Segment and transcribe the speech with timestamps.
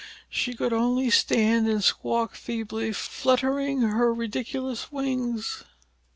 [0.31, 5.63] She could only stand and squawk feebly, fluttering her ridiculous wings.